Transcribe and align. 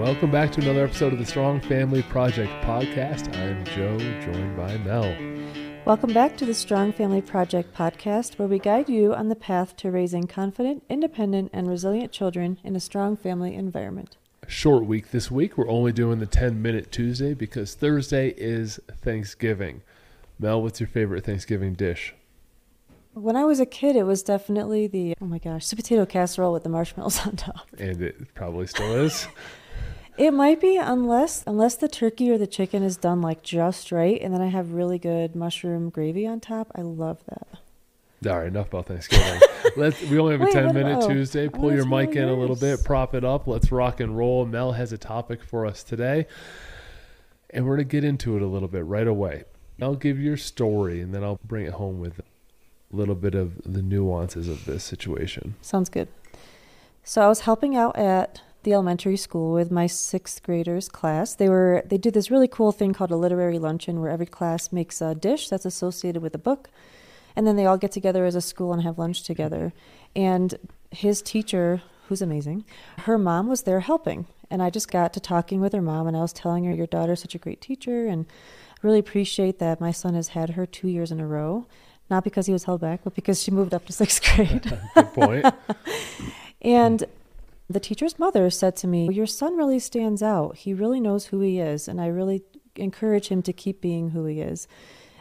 Welcome 0.00 0.30
back 0.30 0.50
to 0.52 0.62
another 0.62 0.84
episode 0.84 1.12
of 1.12 1.18
the 1.18 1.26
Strong 1.26 1.60
Family 1.60 2.02
Project 2.04 2.50
podcast. 2.64 3.36
I'm 3.36 3.62
Joe, 3.66 3.98
joined 4.22 4.56
by 4.56 4.78
Mel. 4.78 5.14
Welcome 5.84 6.14
back 6.14 6.38
to 6.38 6.46
the 6.46 6.54
Strong 6.54 6.94
Family 6.94 7.20
Project 7.20 7.74
podcast, 7.74 8.38
where 8.38 8.48
we 8.48 8.58
guide 8.58 8.88
you 8.88 9.12
on 9.14 9.28
the 9.28 9.36
path 9.36 9.76
to 9.76 9.90
raising 9.90 10.26
confident, 10.26 10.84
independent, 10.88 11.50
and 11.52 11.68
resilient 11.68 12.12
children 12.12 12.58
in 12.64 12.74
a 12.74 12.80
strong 12.80 13.14
family 13.14 13.54
environment. 13.54 14.16
Short 14.48 14.86
week 14.86 15.10
this 15.10 15.30
week. 15.30 15.58
We're 15.58 15.68
only 15.68 15.92
doing 15.92 16.18
the 16.18 16.24
10 16.24 16.62
minute 16.62 16.90
Tuesday 16.90 17.34
because 17.34 17.74
Thursday 17.74 18.30
is 18.38 18.80
Thanksgiving. 19.02 19.82
Mel, 20.38 20.62
what's 20.62 20.80
your 20.80 20.88
favorite 20.88 21.26
Thanksgiving 21.26 21.74
dish? 21.74 22.14
When 23.12 23.36
I 23.36 23.44
was 23.44 23.60
a 23.60 23.66
kid, 23.66 23.96
it 23.96 24.04
was 24.04 24.22
definitely 24.22 24.86
the, 24.86 25.14
oh 25.20 25.26
my 25.26 25.38
gosh, 25.38 25.66
sweet 25.66 25.76
potato 25.76 26.06
casserole 26.06 26.54
with 26.54 26.62
the 26.62 26.70
marshmallows 26.70 27.18
on 27.26 27.36
top. 27.36 27.68
And 27.76 28.00
it 28.00 28.32
probably 28.34 28.66
still 28.66 28.94
is. 28.94 29.28
It 30.20 30.34
might 30.34 30.60
be 30.60 30.76
unless 30.76 31.42
unless 31.46 31.76
the 31.76 31.88
turkey 31.88 32.30
or 32.30 32.36
the 32.36 32.46
chicken 32.46 32.82
is 32.82 32.98
done 32.98 33.22
like 33.22 33.42
just 33.42 33.90
right 33.90 34.20
and 34.20 34.34
then 34.34 34.42
I 34.42 34.48
have 34.48 34.72
really 34.72 34.98
good 34.98 35.34
mushroom 35.34 35.88
gravy 35.88 36.26
on 36.26 36.40
top. 36.40 36.70
I 36.74 36.82
love 36.82 37.20
that. 37.26 37.48
All 38.30 38.38
right, 38.40 38.48
enough 38.48 38.68
about 38.68 38.84
Thanksgiving. 38.84 39.40
Let's. 39.76 39.98
We 40.02 40.18
only 40.18 40.32
have 40.32 40.42
a 40.42 40.44
Wait, 40.44 40.52
ten 40.52 40.74
minute 40.74 40.92
about- 40.98 41.04
oh, 41.04 41.08
Tuesday. 41.08 41.46
oh, 41.46 41.50
Pull 41.50 41.72
your 41.72 41.86
mic 41.86 42.10
in 42.16 42.28
a 42.28 42.34
little 42.34 42.54
bit, 42.54 42.84
prop 42.84 43.14
it 43.14 43.24
up. 43.24 43.46
Let's 43.46 43.72
rock 43.72 44.00
and 44.00 44.14
roll. 44.14 44.44
Mel 44.44 44.72
has 44.72 44.92
a 44.92 44.98
topic 44.98 45.42
for 45.42 45.64
us 45.64 45.82
today, 45.82 46.26
and 47.48 47.64
we're 47.64 47.76
gonna 47.76 47.84
get 47.84 48.04
into 48.04 48.36
it 48.36 48.42
a 48.42 48.46
little 48.46 48.68
bit 48.68 48.84
right 48.84 49.06
away. 49.06 49.44
I'll 49.80 49.94
give 49.94 50.20
your 50.20 50.36
story, 50.36 51.00
and 51.00 51.14
then 51.14 51.24
I'll 51.24 51.40
bring 51.46 51.64
it 51.64 51.72
home 51.72 51.98
with 51.98 52.18
a 52.18 52.24
little 52.94 53.14
bit 53.14 53.34
of 53.34 53.62
the 53.64 53.80
nuances 53.80 54.48
of 54.48 54.66
this 54.66 54.84
situation. 54.84 55.54
Sounds 55.62 55.88
good. 55.88 56.08
So 57.02 57.22
I 57.22 57.28
was 57.28 57.40
helping 57.40 57.74
out 57.74 57.96
at 57.96 58.42
the 58.62 58.72
elementary 58.72 59.16
school 59.16 59.52
with 59.52 59.70
my 59.70 59.86
sixth 59.86 60.42
graders 60.42 60.88
class. 60.88 61.34
They 61.34 61.48
were 61.48 61.82
they 61.86 61.98
did 61.98 62.14
this 62.14 62.30
really 62.30 62.48
cool 62.48 62.72
thing 62.72 62.92
called 62.92 63.10
a 63.10 63.16
literary 63.16 63.58
luncheon 63.58 64.00
where 64.00 64.10
every 64.10 64.26
class 64.26 64.72
makes 64.72 65.00
a 65.00 65.14
dish 65.14 65.48
that's 65.48 65.64
associated 65.64 66.22
with 66.22 66.34
a 66.34 66.38
book 66.38 66.70
and 67.36 67.46
then 67.46 67.56
they 67.56 67.66
all 67.66 67.78
get 67.78 67.92
together 67.92 68.24
as 68.24 68.34
a 68.34 68.40
school 68.40 68.72
and 68.72 68.82
have 68.82 68.98
lunch 68.98 69.22
together. 69.22 69.72
And 70.14 70.54
his 70.90 71.22
teacher, 71.22 71.82
who's 72.08 72.22
amazing, 72.22 72.64
her 72.98 73.18
mom 73.18 73.48
was 73.48 73.62
there 73.62 73.80
helping. 73.80 74.26
And 74.50 74.62
I 74.62 74.70
just 74.70 74.90
got 74.90 75.12
to 75.14 75.20
talking 75.20 75.60
with 75.60 75.72
her 75.72 75.82
mom 75.82 76.06
and 76.06 76.16
I 76.16 76.20
was 76.20 76.32
telling 76.32 76.64
her 76.64 76.74
your 76.74 76.86
daughter's 76.86 77.20
such 77.20 77.34
a 77.34 77.38
great 77.38 77.60
teacher 77.60 78.06
and 78.06 78.26
I 78.72 78.78
really 78.82 78.98
appreciate 78.98 79.58
that 79.58 79.80
my 79.80 79.92
son 79.92 80.14
has 80.14 80.28
had 80.28 80.50
her 80.50 80.66
2 80.66 80.88
years 80.88 81.12
in 81.12 81.20
a 81.20 81.26
row. 81.26 81.66
Not 82.08 82.24
because 82.24 82.46
he 82.46 82.52
was 82.52 82.64
held 82.64 82.80
back, 82.80 83.00
but 83.04 83.14
because 83.14 83.40
she 83.40 83.52
moved 83.52 83.72
up 83.72 83.86
to 83.86 83.92
6th 83.92 84.34
grade. 84.36 84.78
Good 84.94 85.14
point. 85.14 85.46
And 86.60 87.04
the 87.70 87.80
teacher's 87.80 88.18
mother 88.18 88.50
said 88.50 88.74
to 88.76 88.88
me, 88.88 89.08
Your 89.12 89.26
son 89.26 89.56
really 89.56 89.78
stands 89.78 90.22
out. 90.22 90.56
He 90.56 90.74
really 90.74 91.00
knows 91.00 91.26
who 91.26 91.40
he 91.40 91.60
is, 91.60 91.86
and 91.86 92.00
I 92.00 92.08
really 92.08 92.42
encourage 92.74 93.28
him 93.28 93.42
to 93.42 93.52
keep 93.52 93.80
being 93.80 94.10
who 94.10 94.24
he 94.24 94.40
is. 94.40 94.66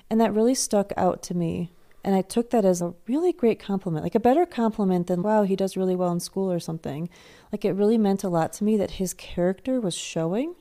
And 0.10 0.20
that 0.20 0.34
really 0.34 0.56
stuck 0.56 0.92
out 0.98 1.22
to 1.24 1.36
me. 1.36 1.72
And 2.04 2.16
I 2.16 2.22
took 2.22 2.50
that 2.50 2.66
as 2.66 2.82
a 2.82 2.96
really 3.08 3.34
great 3.34 3.60
compliment, 3.60 4.04
like 4.04 4.16
a 4.16 4.20
better 4.20 4.46
compliment 4.46 5.08
than, 5.08 5.22
wow, 5.22 5.44
he 5.44 5.56
does 5.56 5.78
really 5.78 5.96
well 5.96 6.12
in 6.12 6.20
school 6.20 6.52
or 6.52 6.60
something. 6.60 7.10
Like 7.52 7.66
it 7.66 7.74
really 7.74 7.98
meant 7.98 8.24
a 8.24 8.30
lot 8.30 8.54
to 8.54 8.64
me 8.64 8.78
that 8.78 8.92
his 8.92 9.14
character 9.14 9.80
was 9.80 9.96
showing 9.96 10.56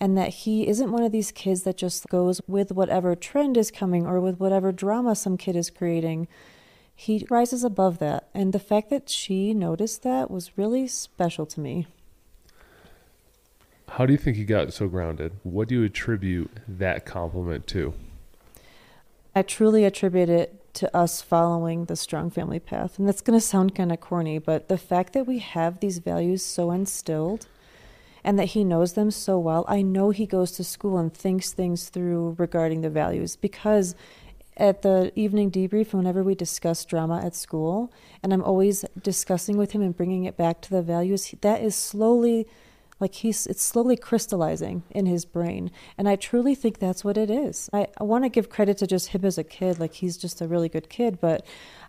and 0.00 0.16
that 0.16 0.28
he 0.28 0.68
isn't 0.68 0.92
one 0.92 1.02
of 1.02 1.12
these 1.12 1.32
kids 1.32 1.64
that 1.64 1.76
just 1.76 2.06
goes 2.08 2.40
with 2.46 2.72
whatever 2.72 3.14
trend 3.14 3.56
is 3.56 3.70
coming 3.70 4.06
or 4.06 4.20
with 4.20 4.38
whatever 4.38 4.70
drama 4.72 5.14
some 5.14 5.36
kid 5.36 5.56
is 5.56 5.70
creating 5.70 6.28
he 6.96 7.26
rises 7.28 7.62
above 7.62 7.98
that 7.98 8.28
and 8.34 8.52
the 8.52 8.58
fact 8.58 8.88
that 8.90 9.08
she 9.08 9.52
noticed 9.54 10.02
that 10.02 10.30
was 10.30 10.56
really 10.56 10.88
special 10.88 11.46
to 11.46 11.60
me 11.60 11.86
How 13.88 14.06
do 14.06 14.12
you 14.12 14.18
think 14.18 14.36
he 14.36 14.44
got 14.44 14.72
so 14.72 14.88
grounded? 14.88 15.32
What 15.44 15.68
do 15.68 15.76
you 15.76 15.84
attribute 15.84 16.50
that 16.66 17.04
compliment 17.06 17.66
to? 17.68 17.94
i 19.36 19.42
truly 19.42 19.84
attribute 19.84 20.30
it 20.30 20.74
to 20.74 20.94
us 20.96 21.20
following 21.22 21.84
the 21.84 21.96
strong 21.96 22.30
family 22.30 22.58
path 22.58 22.98
and 22.98 23.06
that's 23.06 23.20
going 23.20 23.38
to 23.38 23.46
sound 23.46 23.74
kind 23.74 23.92
of 23.92 24.00
corny 24.00 24.38
but 24.38 24.68
the 24.68 24.78
fact 24.78 25.12
that 25.12 25.26
we 25.26 25.38
have 25.38 25.80
these 25.80 25.98
values 25.98 26.42
so 26.42 26.70
instilled 26.70 27.46
and 28.24 28.38
that 28.38 28.46
he 28.46 28.64
knows 28.64 28.94
them 28.94 29.10
so 29.10 29.38
well 29.38 29.64
i 29.68 29.82
know 29.82 30.10
he 30.10 30.26
goes 30.26 30.52
to 30.52 30.64
school 30.64 30.96
and 30.98 31.12
thinks 31.14 31.52
things 31.52 31.90
through 31.90 32.34
regarding 32.38 32.80
the 32.80 32.90
values 32.90 33.36
because 33.36 33.94
at 34.56 34.82
the 34.82 35.12
evening 35.14 35.50
debrief 35.50 35.92
whenever 35.92 36.22
we 36.22 36.34
discuss 36.34 36.84
drama 36.84 37.20
at 37.24 37.34
school 37.34 37.92
and 38.22 38.32
i'm 38.32 38.42
always 38.42 38.84
discussing 39.02 39.56
with 39.56 39.72
him 39.72 39.82
and 39.82 39.96
bringing 39.96 40.24
it 40.24 40.36
back 40.36 40.60
to 40.60 40.70
the 40.70 40.82
values 40.82 41.34
that 41.40 41.62
is 41.62 41.74
slowly 41.74 42.46
like 42.98 43.14
he's 43.16 43.46
it's 43.46 43.62
slowly 43.62 43.96
crystallizing 43.96 44.82
in 44.90 45.06
his 45.06 45.24
brain. 45.24 45.70
And 45.98 46.08
i 46.08 46.16
truly 46.16 46.54
think 46.54 46.78
that's 46.78 47.04
what 47.04 47.18
it 47.18 47.30
is. 47.30 47.68
I, 47.72 47.88
I 47.98 48.04
want 48.04 48.24
to 48.24 48.28
give 48.28 48.50
credit 48.50 48.78
to 48.78 48.86
just 48.86 49.08
him 49.08 49.24
as 49.24 49.38
a 49.38 49.44
kid 49.44 49.78
like 49.78 49.94
he's 49.94 50.16
just 50.16 50.40
a 50.40 50.48
really 50.48 50.68
good 50.68 50.88
kid 50.88 51.20
but 51.20 51.44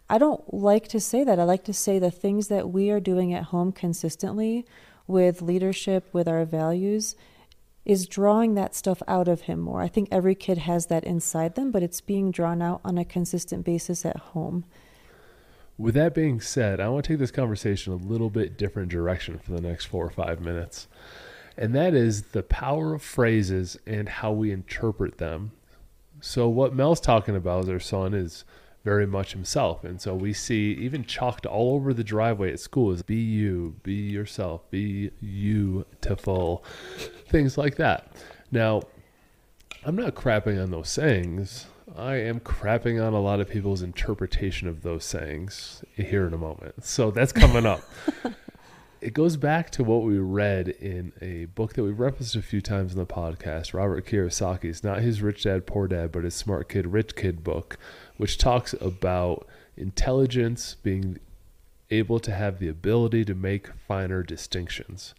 i 0.10 0.18
don't 0.18 0.54
like 0.54 0.88
to 0.90 1.00
say 1.00 1.24
that. 1.24 1.40
I 1.40 1.44
like 1.44 1.64
to 1.66 1.74
say 1.74 2.00
the 2.00 2.12
things 2.12 2.48
that 2.50 2.70
we 2.70 2.90
are 2.90 3.00
doing 3.00 3.34
at 3.34 3.46
home 3.46 3.72
consistently 3.72 4.66
with 5.06 5.42
leadership 5.42 6.10
with 6.12 6.28
our 6.28 6.46
values 6.46 7.16
is 7.88 8.06
drawing 8.06 8.54
that 8.54 8.76
stuff 8.76 9.02
out 9.08 9.30
of 9.30 9.42
him 9.42 9.62
more. 9.62 9.82
I 9.82 9.88
think 9.88 10.10
every 10.12 10.36
kid 10.36 10.58
has 10.58 10.88
that 10.88 11.06
inside 11.06 11.56
them, 11.56 11.72
but 11.72 11.82
it's 11.82 12.02
being 12.02 12.32
drawn 12.32 12.62
out 12.62 12.82
on 12.84 12.98
a 12.98 13.06
consistent 13.06 13.64
basis 13.64 14.06
at 14.06 14.18
home. 14.18 14.66
With 15.78 15.96
that 15.96 16.14
being 16.14 16.42
said, 16.42 16.82
I 16.82 16.90
want 16.90 17.06
to 17.06 17.14
take 17.14 17.20
this 17.20 17.32
conversation 17.32 17.94
a 17.94 17.96
little 17.96 18.30
bit 18.30 18.58
different 18.58 18.90
direction 18.90 19.40
for 19.40 19.54
the 19.54 19.62
next 19.62 19.86
four 19.86 20.06
or 20.06 20.10
five 20.10 20.42
minutes. 20.42 20.90
And 21.56 21.74
that 21.76 21.94
is 21.94 22.24
the 22.24 22.44
power 22.44 22.94
of 22.94 23.02
phrases 23.02 23.78
and 23.88 24.10
how 24.10 24.34
we 24.34 24.52
interpret 24.52 25.18
them. 25.18 25.52
So, 26.20 26.50
what 26.50 26.76
Mel's 26.76 27.00
talking 27.00 27.38
about 27.38 27.64
is 27.64 27.70
our 27.70 27.80
son 27.80 28.14
is 28.14 28.44
very 28.84 29.08
much 29.08 29.34
himself. 29.34 29.84
And 29.84 30.00
so 30.00 30.14
we 30.14 30.34
see 30.34 30.74
even 30.74 31.04
chalked 31.04 31.46
all 31.46 31.74
over 31.74 31.94
the 31.94 32.04
driveway 32.04 32.54
at 32.54 32.60
school 32.60 32.92
is 32.92 33.02
be 33.02 33.16
you, 33.16 33.76
be 33.84 33.94
yourself, 33.94 34.70
be 34.70 35.12
you 35.20 35.86
to 36.02 36.16
beautiful, 36.28 36.64
things 37.28 37.58
like 37.58 37.76
that. 37.78 38.12
Now, 38.52 38.82
I'm 39.86 39.96
not 39.96 40.16
crapping 40.16 40.62
on 40.62 40.72
those 40.72 40.90
sayings. 40.90 41.68
I 41.96 42.16
am 42.16 42.40
crapping 42.40 43.06
on 43.06 43.14
a 43.14 43.22
lot 43.22 43.40
of 43.40 43.50
people's 43.50 43.82
interpretation 43.82 44.68
of 44.68 44.82
those 44.82 45.06
sayings 45.06 45.84
here 45.96 46.28
in 46.28 46.34
a 46.34 46.38
moment. 46.38 46.84
So 46.86 47.12
that's 47.12 47.32
coming 47.32 47.66
up. 47.66 47.82
it 49.02 49.14
goes 49.14 49.38
back 49.38 49.70
to 49.72 49.84
what 49.84 50.04
we 50.04 50.18
read 50.18 50.70
in 50.70 51.14
a 51.22 51.46
book 51.46 51.74
that 51.74 51.84
we've 51.84 52.00
referenced 52.00 52.36
a 52.36 52.42
few 52.42 52.62
times 52.62 52.94
in 52.94 52.98
the 52.98 53.06
podcast, 53.06 53.74
Robert 53.74 54.06
Kiyosaki's, 54.06 54.84
not 54.84 55.02
his 55.02 55.22
Rich 55.22 55.44
Dad 55.44 55.66
Poor 55.66 55.88
Dad, 55.88 56.12
but 56.12 56.24
his 56.24 56.36
Smart 56.36 56.70
Kid 56.70 56.88
Rich 56.88 57.16
Kid 57.16 57.44
book, 57.44 57.78
which 58.18 58.38
talks 58.38 58.74
about 58.82 59.48
intelligence 59.76 60.76
being 60.82 61.20
able 61.92 62.20
to 62.20 62.32
have 62.32 62.60
the 62.60 62.68
ability 62.68 63.24
to 63.26 63.36
make 63.36 63.70
finer 63.88 64.24
distinctions. 64.24 65.14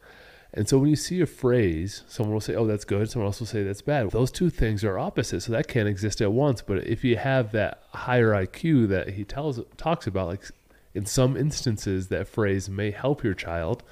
And 0.52 0.68
so 0.68 0.78
when 0.78 0.88
you 0.88 0.96
see 0.96 1.20
a 1.20 1.26
phrase, 1.26 2.02
someone 2.08 2.32
will 2.32 2.40
say, 2.40 2.54
"Oh, 2.54 2.66
that's 2.66 2.84
good." 2.84 3.10
Someone 3.10 3.26
else 3.26 3.38
will 3.38 3.46
say, 3.46 3.62
"That's 3.62 3.82
bad." 3.82 4.10
Those 4.10 4.30
two 4.30 4.48
things 4.50 4.82
are 4.82 4.98
opposite, 4.98 5.42
so 5.42 5.52
that 5.52 5.68
can't 5.68 5.88
exist 5.88 6.22
at 6.22 6.32
once. 6.32 6.62
But 6.62 6.86
if 6.86 7.04
you 7.04 7.16
have 7.16 7.52
that 7.52 7.82
higher 7.90 8.32
IQ 8.32 8.86
that 8.88 9.10
he 9.10 9.24
tells 9.24 9.60
talks 9.76 10.06
about, 10.06 10.28
like 10.28 10.50
in 10.94 11.06
some 11.06 11.36
instances, 11.36 12.08
that 12.08 12.28
phrase 12.28 12.68
may 12.68 12.90
help 12.90 13.22
your 13.22 13.34
child. 13.34 13.82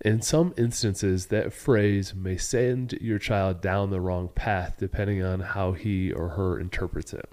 In 0.00 0.20
some 0.20 0.52
instances, 0.56 1.26
that 1.26 1.52
phrase 1.52 2.14
may 2.14 2.36
send 2.36 2.92
your 2.94 3.18
child 3.18 3.60
down 3.60 3.90
the 3.90 4.00
wrong 4.00 4.28
path, 4.28 4.76
depending 4.78 5.22
on 5.22 5.40
how 5.40 5.72
he 5.72 6.12
or 6.12 6.30
her 6.30 6.58
interprets 6.58 7.12
it. 7.12 7.28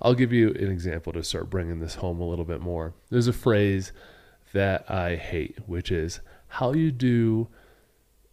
I'll 0.00 0.14
give 0.14 0.32
you 0.32 0.50
an 0.50 0.70
example 0.70 1.12
to 1.12 1.24
start 1.24 1.50
bringing 1.50 1.80
this 1.80 1.96
home 1.96 2.20
a 2.20 2.28
little 2.28 2.44
bit 2.44 2.60
more. 2.60 2.94
There's 3.10 3.26
a 3.26 3.32
phrase 3.32 3.92
that 4.52 4.90
I 4.90 5.16
hate, 5.16 5.58
which 5.66 5.90
is 5.90 6.20
how 6.46 6.72
you 6.72 6.90
do 6.90 7.48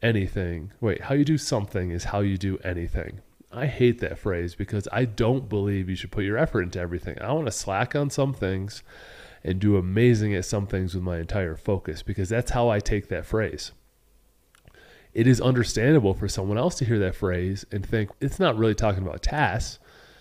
anything. 0.02 0.72
Wait, 0.80 1.02
how 1.02 1.16
you 1.16 1.26
do 1.26 1.38
something 1.38 1.92
is 1.92 2.06
how 2.06 2.22
you 2.22 2.38
do 2.38 2.58
anything. 2.60 3.20
I 3.52 3.66
hate 3.68 4.00
that 4.00 4.20
phrase 4.20 4.54
because 4.54 4.88
I 4.92 5.06
don't 5.06 5.50
believe 5.50 5.90
you 5.90 5.96
should 5.96 6.12
put 6.12 6.24
your 6.24 6.38
effort 6.38 6.62
into 6.62 6.80
everything. 6.80 7.20
I 7.22 7.32
want 7.34 7.48
to 7.48 7.52
slack 7.52 7.96
on 7.96 8.10
some 8.10 8.34
things 8.34 8.84
and 9.46 9.60
do 9.60 9.78
amazing 9.78 10.34
at 10.34 10.44
some 10.44 10.66
things 10.66 10.96
with 10.96 11.04
my 11.04 11.20
entire 11.20 11.56
focus 11.56 12.02
because 12.02 12.28
that's 12.28 12.52
how 12.52 12.68
I 12.68 12.80
take 12.80 13.10
that 13.10 13.28
phrase. 13.28 13.72
It 15.14 15.28
is 15.28 15.40
understandable 15.40 16.16
for 16.16 16.28
someone 16.28 16.58
else 16.58 16.76
to 16.80 16.86
hear 16.86 16.98
that 17.00 17.16
phrase 17.16 17.64
and 17.72 17.86
think 17.86 18.10
it's 18.20 18.40
not 18.40 18.58
really 18.58 18.74
talking 18.74 19.04
about 19.04 19.22
tasks, 19.22 19.78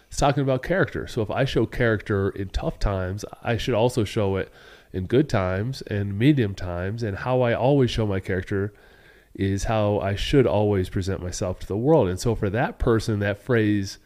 it's 0.09 0.19
talking 0.19 0.43
about 0.43 0.62
character. 0.62 1.06
So 1.06 1.23
if 1.23 1.31
I 1.31 1.47
show 1.47 1.65
character 1.65 2.29
in 2.29 2.50
tough 2.50 2.79
times, 2.79 3.25
I 3.43 3.56
should 3.56 3.75
also 3.75 4.05
show 4.05 4.37
it 4.37 4.53
in 4.93 5.06
good 5.06 5.31
times 5.31 5.81
and 5.82 6.19
medium 6.19 6.55
times. 6.55 7.03
And 7.03 7.17
how 7.17 7.41
I 7.41 7.55
always 7.55 7.91
show 7.91 8.06
my 8.06 8.21
character 8.21 8.75
is 9.35 9.65
how 9.65 10.00
I 10.00 10.17
should 10.17 10.47
always 10.47 10.91
present 10.91 11.23
myself 11.23 11.61
to 11.61 11.67
the 11.67 11.79
world. 11.79 12.09
And 12.09 12.21
so 12.21 12.35
for 12.35 12.50
that 12.50 12.79
person, 12.79 13.21
that 13.21 13.43
phrase 13.43 13.99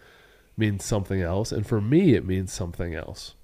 means 0.56 0.84
something 0.84 1.20
else. 1.20 1.50
And 1.50 1.66
for 1.66 1.80
me, 1.80 2.14
it 2.14 2.24
means 2.24 2.52
something 2.52 2.94
else. 2.94 3.34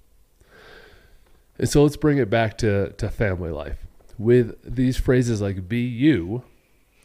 And 1.57 1.69
so 1.69 1.83
let's 1.83 1.97
bring 1.97 2.17
it 2.17 2.29
back 2.29 2.57
to, 2.59 2.91
to 2.93 3.09
family 3.09 3.51
life. 3.51 3.85
With 4.17 4.55
these 4.63 4.97
phrases 4.97 5.41
like 5.41 5.67
be 5.67 5.81
you, 5.81 6.43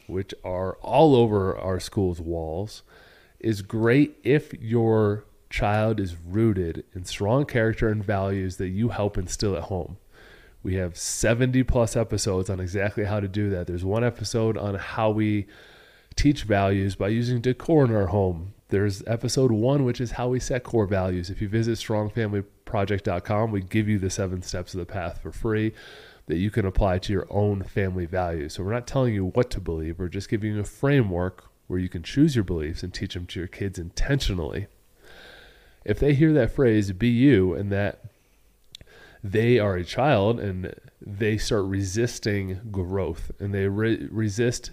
which 0.06 0.34
are 0.44 0.74
all 0.82 1.14
over 1.14 1.56
our 1.56 1.80
school's 1.80 2.20
walls, 2.20 2.82
is 3.38 3.62
great 3.62 4.18
if 4.22 4.52
your 4.54 5.24
child 5.48 5.98
is 5.98 6.16
rooted 6.16 6.84
in 6.94 7.04
strong 7.04 7.44
character 7.44 7.88
and 7.88 8.04
values 8.04 8.56
that 8.56 8.68
you 8.68 8.90
help 8.90 9.18
instill 9.18 9.56
at 9.56 9.64
home. 9.64 9.96
We 10.62 10.74
have 10.74 10.96
70 10.96 11.62
plus 11.64 11.96
episodes 11.96 12.50
on 12.50 12.60
exactly 12.60 13.04
how 13.04 13.20
to 13.20 13.28
do 13.28 13.50
that. 13.50 13.66
There's 13.66 13.84
one 13.84 14.04
episode 14.04 14.58
on 14.58 14.74
how 14.74 15.10
we 15.10 15.46
teach 16.16 16.42
values 16.44 16.96
by 16.96 17.08
using 17.08 17.40
decor 17.40 17.84
in 17.84 17.94
our 17.94 18.08
home. 18.08 18.52
There's 18.70 19.02
episode 19.06 19.50
one, 19.50 19.84
which 19.84 20.00
is 20.00 20.12
how 20.12 20.28
we 20.28 20.38
set 20.38 20.62
core 20.62 20.86
values. 20.86 21.28
If 21.28 21.42
you 21.42 21.48
visit 21.48 21.76
strongfamilyproject.com, 21.78 23.50
we 23.50 23.62
give 23.62 23.88
you 23.88 23.98
the 23.98 24.10
seven 24.10 24.42
steps 24.42 24.74
of 24.74 24.78
the 24.78 24.86
path 24.86 25.20
for 25.20 25.32
free 25.32 25.72
that 26.28 26.36
you 26.36 26.52
can 26.52 26.64
apply 26.64 26.98
to 27.00 27.12
your 27.12 27.26
own 27.30 27.64
family 27.64 28.06
values. 28.06 28.54
So 28.54 28.62
we're 28.62 28.72
not 28.72 28.86
telling 28.86 29.12
you 29.12 29.26
what 29.26 29.50
to 29.50 29.60
believe, 29.60 29.98
we're 29.98 30.08
just 30.08 30.28
giving 30.28 30.54
you 30.54 30.60
a 30.60 30.64
framework 30.64 31.46
where 31.66 31.80
you 31.80 31.88
can 31.88 32.04
choose 32.04 32.36
your 32.36 32.44
beliefs 32.44 32.84
and 32.84 32.94
teach 32.94 33.14
them 33.14 33.26
to 33.26 33.40
your 33.40 33.48
kids 33.48 33.76
intentionally. 33.76 34.68
If 35.84 35.98
they 35.98 36.14
hear 36.14 36.32
that 36.34 36.52
phrase, 36.52 36.92
be 36.92 37.08
you, 37.08 37.54
and 37.54 37.72
that 37.72 38.04
they 39.24 39.58
are 39.58 39.74
a 39.74 39.84
child 39.84 40.38
and 40.38 40.72
they 41.00 41.38
start 41.38 41.64
resisting 41.64 42.60
growth 42.70 43.32
and 43.40 43.52
they 43.52 43.66
re- 43.66 44.06
resist 44.10 44.70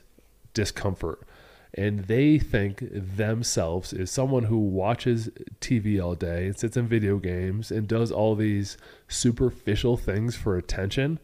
discomfort 0.53 1.26
and 1.73 2.05
they 2.05 2.39
think 2.39 2.83
themselves 2.91 3.93
is 3.93 4.09
someone 4.09 4.43
who 4.43 4.57
watches 4.57 5.29
TV 5.59 6.01
all 6.03 6.15
day 6.15 6.45
and 6.45 6.57
sits 6.57 6.77
in 6.77 6.87
video 6.87 7.17
games 7.17 7.71
and 7.71 7.87
does 7.87 8.11
all 8.11 8.35
these 8.35 8.77
superficial 9.07 9.97
things 9.97 10.35
for 10.35 10.57
attention. 10.57 11.19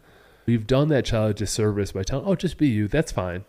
We've 0.46 0.68
done 0.68 0.90
that 0.90 1.06
child 1.06 1.32
a 1.32 1.34
disservice 1.34 1.94
by 1.94 2.04
telling, 2.04 2.26
oh, 2.26 2.36
just 2.36 2.58
be 2.58 2.68
you, 2.68 2.88
that's 2.88 3.12
fine. 3.12 3.46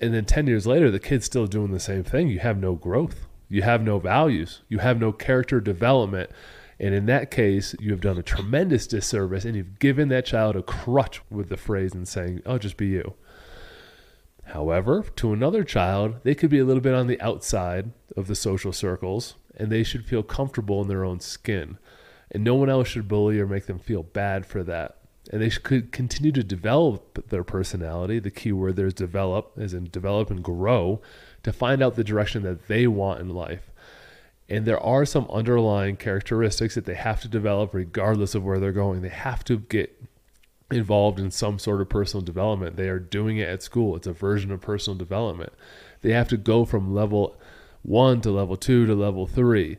And 0.00 0.14
then 0.14 0.24
10 0.24 0.46
years 0.46 0.66
later, 0.66 0.90
the 0.90 1.00
kid's 1.00 1.26
still 1.26 1.46
doing 1.46 1.72
the 1.72 1.80
same 1.80 2.04
thing. 2.04 2.28
You 2.28 2.38
have 2.40 2.58
no 2.58 2.74
growth, 2.74 3.26
you 3.48 3.62
have 3.62 3.82
no 3.82 3.98
values, 3.98 4.62
you 4.68 4.78
have 4.78 5.00
no 5.00 5.10
character 5.12 5.60
development. 5.60 6.30
And 6.78 6.94
in 6.94 7.06
that 7.06 7.30
case, 7.30 7.74
you 7.80 7.90
have 7.90 8.02
done 8.02 8.18
a 8.18 8.22
tremendous 8.22 8.86
disservice 8.86 9.44
and 9.44 9.56
you've 9.56 9.78
given 9.78 10.08
that 10.10 10.26
child 10.26 10.56
a 10.56 10.62
crutch 10.62 11.22
with 11.30 11.48
the 11.48 11.56
phrase 11.56 11.94
and 11.94 12.06
saying, 12.06 12.42
oh, 12.44 12.58
just 12.58 12.76
be 12.76 12.88
you. 12.88 13.14
However, 14.46 15.04
to 15.16 15.32
another 15.32 15.64
child, 15.64 16.16
they 16.22 16.34
could 16.34 16.50
be 16.50 16.58
a 16.58 16.64
little 16.64 16.80
bit 16.80 16.94
on 16.94 17.08
the 17.08 17.20
outside 17.20 17.90
of 18.16 18.26
the 18.26 18.34
social 18.34 18.72
circles 18.72 19.34
and 19.56 19.70
they 19.70 19.82
should 19.82 20.04
feel 20.04 20.22
comfortable 20.22 20.82
in 20.82 20.88
their 20.88 21.04
own 21.04 21.20
skin. 21.20 21.78
And 22.30 22.44
no 22.44 22.54
one 22.54 22.68
else 22.68 22.88
should 22.88 23.08
bully 23.08 23.40
or 23.40 23.46
make 23.46 23.66
them 23.66 23.78
feel 23.78 24.02
bad 24.02 24.46
for 24.46 24.62
that. 24.64 24.98
And 25.32 25.42
they 25.42 25.50
could 25.50 25.90
continue 25.90 26.30
to 26.32 26.44
develop 26.44 27.28
their 27.30 27.42
personality. 27.42 28.18
The 28.18 28.30
key 28.30 28.52
word 28.52 28.76
there 28.76 28.86
is 28.86 28.94
develop, 28.94 29.52
as 29.56 29.74
in 29.74 29.88
develop 29.90 30.30
and 30.30 30.42
grow, 30.42 31.00
to 31.42 31.52
find 31.52 31.82
out 31.82 31.96
the 31.96 32.04
direction 32.04 32.42
that 32.42 32.68
they 32.68 32.86
want 32.86 33.20
in 33.20 33.30
life. 33.30 33.72
And 34.48 34.64
there 34.64 34.78
are 34.78 35.04
some 35.04 35.26
underlying 35.30 35.96
characteristics 35.96 36.76
that 36.76 36.84
they 36.84 36.94
have 36.94 37.20
to 37.22 37.28
develop 37.28 37.74
regardless 37.74 38.34
of 38.36 38.44
where 38.44 38.60
they're 38.60 38.70
going. 38.70 39.02
They 39.02 39.08
have 39.08 39.42
to 39.44 39.58
get 39.58 40.00
involved 40.70 41.18
in 41.18 41.30
some 41.30 41.58
sort 41.58 41.80
of 41.80 41.88
personal 41.88 42.24
development. 42.24 42.76
They 42.76 42.88
are 42.88 42.98
doing 42.98 43.38
it 43.38 43.48
at 43.48 43.62
school. 43.62 43.96
It's 43.96 44.06
a 44.06 44.12
version 44.12 44.50
of 44.50 44.60
personal 44.60 44.98
development. 44.98 45.52
They 46.02 46.12
have 46.12 46.28
to 46.28 46.36
go 46.36 46.64
from 46.64 46.94
level 46.94 47.36
one 47.82 48.20
to 48.22 48.30
level 48.30 48.56
two 48.56 48.86
to 48.86 48.94
level 48.94 49.26
three. 49.26 49.78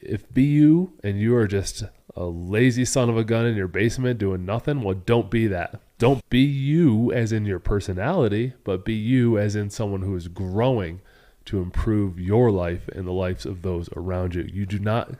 If 0.00 0.32
be 0.32 0.44
you 0.44 0.92
and 1.02 1.18
you 1.18 1.34
are 1.36 1.46
just 1.46 1.84
a 2.16 2.24
lazy 2.24 2.84
son 2.84 3.08
of 3.08 3.16
a 3.16 3.24
gun 3.24 3.46
in 3.46 3.56
your 3.56 3.68
basement 3.68 4.18
doing 4.18 4.44
nothing, 4.44 4.82
well, 4.82 4.94
don't 4.94 5.30
be 5.30 5.46
that. 5.46 5.80
Don't 5.98 6.26
be 6.30 6.40
you 6.40 7.12
as 7.12 7.32
in 7.32 7.44
your 7.44 7.58
personality, 7.58 8.54
but 8.64 8.84
be 8.84 8.94
you 8.94 9.38
as 9.38 9.54
in 9.54 9.70
someone 9.70 10.02
who 10.02 10.16
is 10.16 10.28
growing 10.28 11.00
to 11.46 11.60
improve 11.60 12.18
your 12.18 12.50
life 12.50 12.88
and 12.88 13.06
the 13.06 13.12
lives 13.12 13.44
of 13.44 13.62
those 13.62 13.88
around 13.96 14.34
you. 14.34 14.48
You 14.50 14.66
do 14.66 14.78
not 14.78 15.12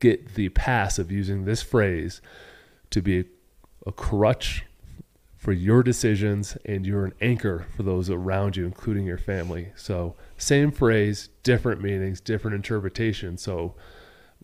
get 0.00 0.34
the 0.34 0.50
pass 0.50 0.98
of 0.98 1.10
using 1.10 1.44
this 1.44 1.62
phrase 1.62 2.20
to 2.90 3.02
be 3.02 3.24
a 3.86 3.92
crutch 3.92 4.64
for 5.36 5.52
your 5.52 5.82
decisions 5.82 6.56
and 6.64 6.86
you're 6.86 7.04
an 7.04 7.12
anchor 7.20 7.66
for 7.76 7.82
those 7.82 8.08
around 8.08 8.56
you, 8.56 8.64
including 8.64 9.04
your 9.04 9.18
family. 9.18 9.72
So, 9.76 10.14
same 10.38 10.70
phrase, 10.70 11.28
different 11.42 11.82
meanings, 11.82 12.20
different 12.20 12.54
interpretations. 12.54 13.42
So, 13.42 13.74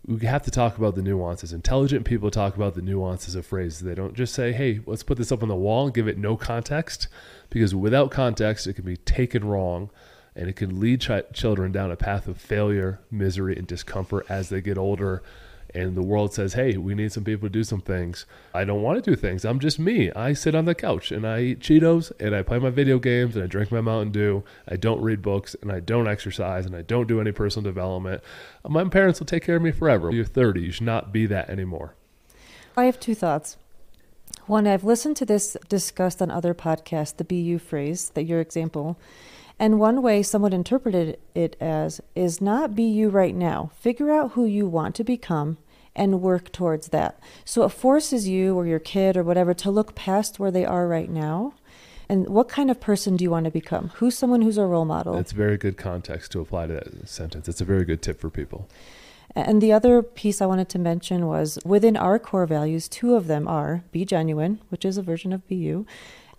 we 0.06 0.26
have 0.26 0.42
to 0.42 0.50
talk 0.50 0.78
about 0.78 0.94
the 0.94 1.02
nuances. 1.02 1.52
Intelligent 1.52 2.04
people 2.04 2.30
talk 2.30 2.56
about 2.56 2.74
the 2.74 2.82
nuances 2.82 3.34
of 3.34 3.46
phrases. 3.46 3.80
They 3.80 3.94
don't 3.94 4.14
just 4.14 4.34
say, 4.34 4.52
hey, 4.52 4.80
let's 4.86 5.02
put 5.02 5.18
this 5.18 5.30
up 5.30 5.42
on 5.42 5.48
the 5.48 5.56
wall 5.56 5.86
and 5.86 5.94
give 5.94 6.08
it 6.08 6.18
no 6.18 6.36
context, 6.36 7.08
because 7.50 7.74
without 7.74 8.10
context, 8.10 8.66
it 8.66 8.74
can 8.74 8.84
be 8.84 8.96
taken 8.96 9.44
wrong 9.44 9.90
and 10.34 10.48
it 10.48 10.56
can 10.56 10.80
lead 10.80 11.00
ch- 11.00 11.10
children 11.32 11.72
down 11.72 11.90
a 11.90 11.96
path 11.96 12.28
of 12.28 12.38
failure, 12.38 13.00
misery, 13.10 13.56
and 13.56 13.66
discomfort 13.66 14.24
as 14.28 14.48
they 14.48 14.60
get 14.60 14.78
older. 14.78 15.22
And 15.74 15.96
the 15.96 16.02
world 16.02 16.34
says, 16.34 16.54
hey, 16.54 16.76
we 16.76 16.94
need 16.94 17.12
some 17.12 17.24
people 17.24 17.48
to 17.48 17.52
do 17.52 17.64
some 17.64 17.80
things. 17.80 18.26
I 18.54 18.64
don't 18.64 18.82
want 18.82 19.02
to 19.02 19.10
do 19.10 19.16
things. 19.16 19.44
I'm 19.44 19.60
just 19.60 19.78
me. 19.78 20.10
I 20.12 20.32
sit 20.32 20.54
on 20.54 20.64
the 20.64 20.74
couch 20.74 21.12
and 21.12 21.26
I 21.26 21.40
eat 21.40 21.60
Cheetos 21.60 22.12
and 22.18 22.34
I 22.34 22.42
play 22.42 22.58
my 22.58 22.70
video 22.70 22.98
games 22.98 23.36
and 23.36 23.44
I 23.44 23.46
drink 23.46 23.70
my 23.70 23.80
Mountain 23.80 24.12
Dew. 24.12 24.44
I 24.68 24.76
don't 24.76 25.00
read 25.00 25.22
books 25.22 25.54
and 25.62 25.70
I 25.70 25.80
don't 25.80 26.08
exercise 26.08 26.66
and 26.66 26.74
I 26.74 26.82
don't 26.82 27.06
do 27.06 27.20
any 27.20 27.32
personal 27.32 27.64
development. 27.64 28.22
My 28.68 28.84
parents 28.88 29.20
will 29.20 29.26
take 29.26 29.44
care 29.44 29.56
of 29.56 29.62
me 29.62 29.70
forever. 29.70 30.10
You're 30.10 30.24
30. 30.24 30.60
You 30.60 30.72
should 30.72 30.86
not 30.86 31.12
be 31.12 31.26
that 31.26 31.48
anymore. 31.48 31.94
I 32.76 32.84
have 32.84 32.98
two 32.98 33.14
thoughts. 33.14 33.56
One, 34.46 34.66
I've 34.66 34.84
listened 34.84 35.16
to 35.18 35.26
this 35.26 35.56
discussed 35.68 36.20
on 36.20 36.30
other 36.30 36.54
podcasts, 36.54 37.16
the 37.16 37.24
BU 37.24 37.58
phrase, 37.58 38.10
that 38.10 38.24
your 38.24 38.40
example. 38.40 38.98
And 39.60 39.78
one 39.78 40.00
way 40.00 40.22
someone 40.22 40.54
interpreted 40.54 41.18
it 41.34 41.54
as 41.60 42.00
is 42.14 42.40
not 42.40 42.74
be 42.74 42.82
you 42.82 43.10
right 43.10 43.34
now. 43.34 43.70
Figure 43.78 44.10
out 44.10 44.32
who 44.32 44.46
you 44.46 44.66
want 44.66 44.94
to 44.94 45.04
become 45.04 45.58
and 45.94 46.22
work 46.22 46.50
towards 46.50 46.88
that. 46.88 47.20
So 47.44 47.64
it 47.64 47.68
forces 47.68 48.26
you 48.26 48.56
or 48.56 48.66
your 48.66 48.78
kid 48.78 49.18
or 49.18 49.22
whatever 49.22 49.52
to 49.52 49.70
look 49.70 49.94
past 49.94 50.38
where 50.38 50.50
they 50.50 50.64
are 50.64 50.88
right 50.88 51.10
now. 51.10 51.52
And 52.08 52.26
what 52.30 52.48
kind 52.48 52.70
of 52.70 52.80
person 52.80 53.18
do 53.18 53.22
you 53.22 53.30
want 53.30 53.44
to 53.44 53.50
become? 53.50 53.90
Who's 53.96 54.16
someone 54.16 54.40
who's 54.40 54.56
a 54.56 54.64
role 54.64 54.86
model? 54.86 55.18
It's 55.18 55.32
very 55.32 55.58
good 55.58 55.76
context 55.76 56.32
to 56.32 56.40
apply 56.40 56.68
to 56.68 56.72
that 56.72 57.06
sentence. 57.06 57.46
It's 57.46 57.60
a 57.60 57.66
very 57.66 57.84
good 57.84 58.00
tip 58.00 58.18
for 58.18 58.30
people. 58.30 58.66
And 59.36 59.60
the 59.60 59.74
other 59.74 60.02
piece 60.02 60.40
I 60.40 60.46
wanted 60.46 60.70
to 60.70 60.78
mention 60.78 61.26
was 61.26 61.58
within 61.66 61.98
our 61.98 62.18
core 62.18 62.46
values, 62.46 62.88
two 62.88 63.14
of 63.14 63.26
them 63.26 63.46
are 63.46 63.84
be 63.92 64.06
genuine, 64.06 64.62
which 64.70 64.86
is 64.86 64.96
a 64.96 65.02
version 65.02 65.34
of 65.34 65.46
be 65.46 65.56
you, 65.56 65.86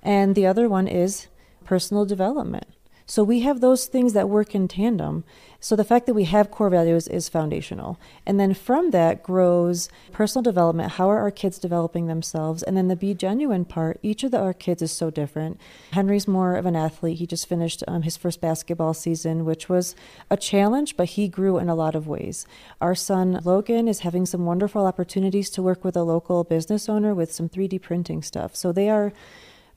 and 0.01 0.33
the 0.33 0.47
other 0.47 0.67
one 0.67 0.87
is 0.87 1.27
personal 1.63 2.03
development. 2.03 2.65
So 3.05 3.23
we 3.23 3.41
have 3.41 3.61
those 3.61 3.85
things 3.85 4.13
that 4.13 4.29
work 4.29 4.55
in 4.55 4.67
tandem. 4.67 5.23
So 5.63 5.75
the 5.75 5.83
fact 5.83 6.07
that 6.07 6.15
we 6.15 6.23
have 6.23 6.49
core 6.49 6.71
values 6.71 7.07
is 7.07 7.29
foundational. 7.29 7.99
And 8.25 8.39
then 8.39 8.55
from 8.55 8.89
that 8.91 9.21
grows 9.21 9.89
personal 10.11 10.41
development. 10.41 10.93
How 10.93 11.07
are 11.07 11.19
our 11.19 11.29
kids 11.29 11.59
developing 11.59 12.07
themselves? 12.07 12.63
And 12.63 12.75
then 12.75 12.87
the 12.87 12.95
be 12.95 13.13
genuine 13.13 13.65
part, 13.65 13.99
each 14.01 14.23
of 14.23 14.31
the, 14.31 14.39
our 14.39 14.53
kids 14.53 14.81
is 14.81 14.91
so 14.91 15.11
different. 15.11 15.61
Henry's 15.91 16.27
more 16.27 16.55
of 16.55 16.65
an 16.65 16.75
athlete. 16.75 17.19
He 17.19 17.27
just 17.27 17.47
finished 17.47 17.83
um, 17.87 18.01
his 18.01 18.17
first 18.17 18.41
basketball 18.41 18.95
season, 18.95 19.45
which 19.45 19.69
was 19.69 19.95
a 20.31 20.37
challenge, 20.37 20.97
but 20.97 21.09
he 21.09 21.27
grew 21.27 21.59
in 21.59 21.69
a 21.69 21.75
lot 21.75 21.93
of 21.93 22.07
ways. 22.07 22.47
Our 22.81 22.95
son 22.95 23.39
Logan 23.43 23.87
is 23.87 23.99
having 23.99 24.25
some 24.25 24.45
wonderful 24.47 24.87
opportunities 24.87 25.51
to 25.51 25.61
work 25.61 25.83
with 25.83 25.95
a 25.95 26.03
local 26.03 26.43
business 26.43 26.89
owner 26.89 27.13
with 27.13 27.31
some 27.31 27.49
3D 27.49 27.83
printing 27.83 28.23
stuff. 28.23 28.55
So 28.55 28.71
they 28.71 28.89
are 28.89 29.13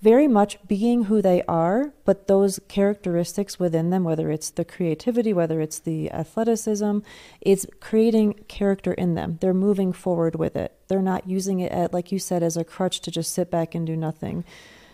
very 0.04 0.28
much 0.28 0.58
being 0.68 1.04
who 1.04 1.23
they 1.23 1.42
are, 1.49 1.94
but 2.04 2.26
those 2.28 2.61
characteristics 2.68 3.58
within 3.58 3.88
them, 3.88 4.04
whether 4.04 4.30
it's 4.30 4.50
the 4.50 4.62
creativity, 4.62 5.32
whether 5.32 5.62
it's 5.62 5.78
the 5.78 6.11
athleticism, 6.11 6.99
it's 7.40 7.64
creating 7.80 8.34
character 8.46 8.92
in 8.92 9.14
them. 9.14 9.38
They're 9.40 9.54
moving 9.54 9.94
forward 9.94 10.37
with 10.37 10.56
it. 10.56 10.76
They're 10.88 11.00
not 11.00 11.26
using 11.26 11.61
it, 11.61 11.73
at, 11.73 11.94
like 11.94 12.12
you 12.12 12.18
said, 12.18 12.42
as 12.42 12.58
a 12.58 12.64
crutch 12.64 13.00
to 13.00 13.11
just 13.11 13.32
sit 13.32 13.50
back 13.50 13.75
and 13.75 13.87
do 13.87 13.96
nothing. 13.96 14.44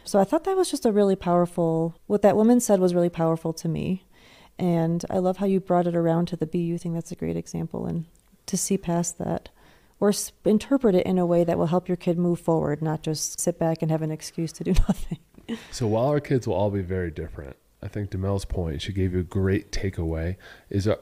So 0.04 0.20
I 0.20 0.24
thought 0.24 0.44
that 0.44 0.56
was 0.56 0.70
just 0.70 0.86
a 0.86 0.92
really 0.92 1.16
powerful, 1.16 1.96
what 2.06 2.22
that 2.22 2.36
woman 2.36 2.60
said 2.60 2.78
was 2.78 2.94
really 2.94 3.10
powerful 3.10 3.52
to 3.54 3.68
me. 3.68 4.04
And 4.60 5.04
I 5.10 5.18
love 5.18 5.38
how 5.38 5.46
you 5.46 5.58
brought 5.58 5.88
it 5.88 5.96
around 5.96 6.26
to 6.26 6.36
the 6.36 6.46
BU 6.46 6.78
thing. 6.78 6.94
That's 6.94 7.10
a 7.10 7.16
great 7.16 7.36
example. 7.36 7.84
And 7.84 8.04
to 8.46 8.56
see 8.56 8.78
past 8.78 9.18
that 9.18 9.48
or 10.00 10.12
interpret 10.44 10.94
it 10.94 11.06
in 11.06 11.18
a 11.18 11.26
way 11.26 11.44
that 11.44 11.58
will 11.58 11.66
help 11.66 11.86
your 11.86 11.96
kid 11.96 12.18
move 12.18 12.40
forward, 12.40 12.80
not 12.82 13.02
just 13.02 13.38
sit 13.38 13.58
back 13.58 13.82
and 13.82 13.90
have 13.90 14.02
an 14.02 14.10
excuse 14.10 14.50
to 14.52 14.64
do 14.64 14.72
nothing. 14.88 15.18
so 15.70 15.86
while 15.86 16.06
our 16.06 16.20
kids 16.20 16.48
will 16.48 16.54
all 16.54 16.70
be 16.70 16.82
very 16.82 17.10
different, 17.10 17.56
I 17.82 17.88
think 17.88 18.10
to 18.10 18.18
Mel's 18.18 18.44
point, 18.44 18.82
she 18.82 18.92
gave 18.92 19.12
you 19.12 19.20
a 19.20 19.24
great 19.24 19.70
takeaway, 19.70 20.36
is 20.70 20.88
our, 20.88 20.98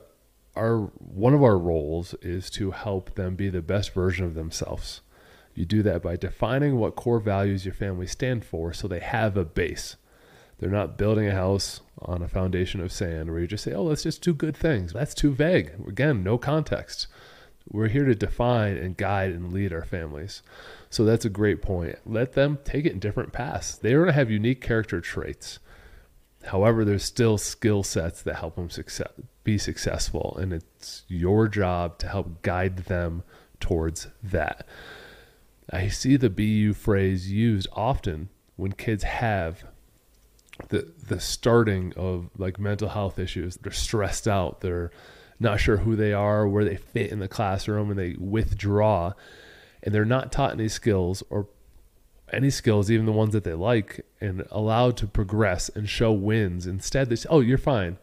our 0.56 0.78
one 0.98 1.34
of 1.34 1.42
our 1.42 1.56
roles 1.56 2.14
is 2.14 2.50
to 2.50 2.72
help 2.72 3.14
them 3.14 3.36
be 3.36 3.48
the 3.48 3.62
best 3.62 3.94
version 3.94 4.26
of 4.26 4.34
themselves. 4.34 5.00
You 5.54 5.64
do 5.64 5.82
that 5.82 6.02
by 6.02 6.16
defining 6.16 6.76
what 6.76 6.94
core 6.94 7.18
values 7.18 7.64
your 7.64 7.74
family 7.74 8.06
stand 8.06 8.44
for 8.44 8.72
so 8.72 8.86
they 8.86 9.00
have 9.00 9.36
a 9.36 9.44
base. 9.44 9.96
They're 10.58 10.70
not 10.70 10.98
building 10.98 11.26
a 11.28 11.34
house 11.34 11.80
on 12.00 12.22
a 12.22 12.28
foundation 12.28 12.80
of 12.80 12.92
sand 12.92 13.30
where 13.30 13.40
you 13.40 13.46
just 13.46 13.64
say, 13.64 13.72
oh, 13.72 13.84
let's 13.84 14.02
just 14.02 14.22
do 14.22 14.34
good 14.34 14.56
things. 14.56 14.92
That's 14.92 15.14
too 15.14 15.32
vague. 15.32 15.72
Again, 15.86 16.22
no 16.22 16.38
context. 16.38 17.08
We're 17.70 17.88
here 17.88 18.04
to 18.04 18.14
define 18.14 18.76
and 18.76 18.96
guide 18.96 19.32
and 19.32 19.52
lead 19.52 19.72
our 19.72 19.84
families. 19.84 20.42
So 20.90 21.04
that's 21.04 21.24
a 21.24 21.30
great 21.30 21.60
point. 21.60 21.98
Let 22.06 22.32
them 22.32 22.58
take 22.64 22.86
it 22.86 22.92
in 22.92 22.98
different 22.98 23.32
paths. 23.32 23.76
They're 23.76 23.98
going 23.98 24.06
to 24.08 24.12
have 24.12 24.30
unique 24.30 24.60
character 24.60 25.00
traits. 25.00 25.58
However, 26.44 26.84
there's 26.84 27.04
still 27.04 27.36
skill 27.36 27.82
sets 27.82 28.22
that 28.22 28.36
help 28.36 28.56
them 28.56 28.70
success, 28.70 29.10
be 29.44 29.58
successful, 29.58 30.36
and 30.40 30.52
it's 30.52 31.04
your 31.08 31.48
job 31.48 31.98
to 31.98 32.08
help 32.08 32.42
guide 32.42 32.78
them 32.84 33.22
towards 33.60 34.06
that. 34.22 34.66
I 35.70 35.88
see 35.88 36.16
the 36.16 36.30
BU 36.30 36.72
phrase 36.74 37.30
used 37.30 37.68
often 37.72 38.30
when 38.56 38.72
kids 38.72 39.04
have 39.04 39.64
the 40.68 40.92
the 41.06 41.20
starting 41.20 41.92
of 41.96 42.30
like 42.36 42.58
mental 42.58 42.88
health 42.88 43.18
issues. 43.18 43.56
They're 43.56 43.72
stressed 43.72 44.26
out. 44.26 44.60
They're 44.60 44.90
not 45.40 45.60
sure 45.60 45.78
who 45.78 45.96
they 45.96 46.12
are, 46.12 46.46
where 46.48 46.64
they 46.64 46.76
fit 46.76 47.10
in 47.10 47.18
the 47.18 47.28
classroom, 47.28 47.90
and 47.90 47.98
they 47.98 48.16
withdraw. 48.18 49.12
And 49.82 49.94
they're 49.94 50.04
not 50.04 50.32
taught 50.32 50.52
any 50.52 50.68
skills 50.68 51.22
or 51.30 51.48
any 52.32 52.50
skills, 52.50 52.90
even 52.90 53.06
the 53.06 53.12
ones 53.12 53.32
that 53.32 53.44
they 53.44 53.54
like, 53.54 54.04
and 54.20 54.44
allowed 54.50 54.96
to 54.98 55.06
progress 55.06 55.68
and 55.68 55.88
show 55.88 56.12
wins. 56.12 56.66
Instead, 56.66 57.08
they 57.08 57.16
say, 57.16 57.28
"Oh, 57.30 57.40
you're 57.40 57.58
fine." 57.58 57.98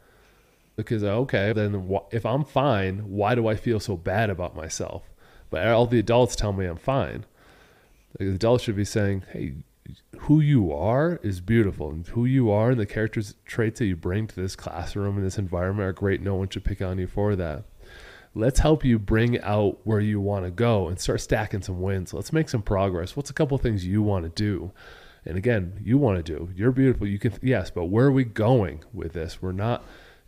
Because 0.76 1.04
uh, 1.04 1.18
okay, 1.20 1.54
then 1.54 1.98
if 2.12 2.26
I'm 2.26 2.44
fine, 2.44 3.10
why 3.10 3.36
do 3.36 3.48
I 3.48 3.56
feel 3.56 3.80
so 3.80 3.96
bad 3.96 4.30
about 4.30 4.56
myself? 4.56 5.04
But 5.50 5.68
all 5.68 5.86
the 5.86 6.00
adults 6.00 6.36
tell 6.36 6.54
me 6.54 6.66
I'm 6.66 6.78
fine. 6.78 7.26
The 8.18 8.30
adults 8.34 8.64
should 8.64 8.76
be 8.76 8.86
saying, 8.86 9.24
"Hey, 9.32 9.56
who 10.20 10.40
you 10.40 10.74
are 10.74 11.20
is 11.24 11.42
beautiful, 11.42 11.92
and 11.92 12.08
who 12.08 12.26
you 12.26 12.50
are 12.52 12.72
and 12.72 12.80
the 12.80 12.86
characters 12.86 13.36
traits 13.46 13.80
that 13.80 13.86
you 13.86 13.96
bring 13.96 14.28
to 14.28 14.36
this 14.36 14.56
classroom 14.56 15.18
and 15.18 15.26
this 15.26 15.38
environment 15.38 15.88
are 15.88 15.94
great. 15.94 16.22
No 16.22 16.36
one 16.36 16.50
should 16.50 16.64
pick 16.64 16.82
on 16.82 16.98
you 16.98 17.08
for 17.08 17.36
that." 17.36 17.66
let's 18.36 18.60
help 18.60 18.84
you 18.84 19.00
bring 19.00 19.42
out 19.42 19.80
where 19.86 20.02
you 20.02 20.20
want 20.20 20.46
to 20.46 20.52
go 20.52 20.90
and 20.90 21.00
start 21.00 21.22
stacking 21.22 21.62
some 21.62 21.82
wins. 21.82 22.14
Let's 22.14 22.34
make 22.34 22.50
some 22.50 22.62
progress. 22.62 23.16
What's 23.16 23.30
a 23.30 23.34
couple 23.34 23.58
things 23.58 23.88
you 23.88 24.04
want 24.04 24.26
to 24.26 24.30
do? 24.30 24.72
And 25.26 25.38
again, 25.38 25.80
you 25.82 25.98
want 25.98 26.24
to 26.24 26.24
do. 26.24 26.50
You're 26.54 26.72
beautiful. 26.72 27.08
You 27.08 27.18
can 27.18 27.34
yes, 27.42 27.72
but 27.72 27.86
where 27.86 28.06
are 28.06 28.12
we 28.12 28.26
going 28.26 28.84
with 28.94 29.14
this? 29.14 29.42
We're 29.42 29.54
not 29.54 29.84